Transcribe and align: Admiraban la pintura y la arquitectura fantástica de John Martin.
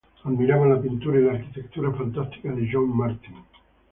Admiraban 0.23 0.69
la 0.71 0.81
pintura 0.81 1.19
y 1.19 1.23
la 1.25 1.33
arquitectura 1.33 1.91
fantástica 1.91 2.51
de 2.53 2.67
John 2.71 2.89
Martin. 2.97 3.35